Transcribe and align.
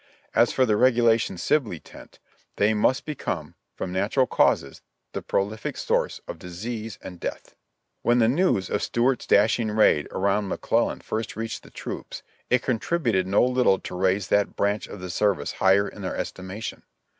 As 0.33 0.51
for 0.51 0.65
the 0.65 0.77
regulation 0.77 1.37
Sibley 1.37 1.79
tent, 1.79 2.17
they 2.55 2.73
must 2.73 3.05
become, 3.05 3.53
from 3.75 3.91
nat 3.93 4.15
ural 4.15 4.25
causes, 4.25 4.81
the 5.13 5.21
prolific 5.21 5.77
source 5.77 6.19
of 6.27 6.39
disease 6.39 6.97
and 7.03 7.19
death. 7.19 7.53
When 8.01 8.17
the 8.17 8.27
news 8.27 8.67
of 8.71 8.81
Stuart's 8.81 9.27
dashing 9.27 9.69
raid 9.69 10.07
around 10.09 10.47
McClellan 10.47 11.01
first 11.01 11.35
reached 11.35 11.61
the 11.61 11.69
troops 11.69 12.23
it 12.49 12.63
contributed 12.63 13.27
no 13.27 13.45
little 13.45 13.77
to 13.77 13.95
raise 13.95 14.29
that 14.29 14.55
branch 14.55 14.87
of 14.87 15.01
the 15.01 15.11
service 15.11 15.51
higher 15.51 15.87
in 15.87 16.01
their 16.01 16.15
estimation. 16.17 16.81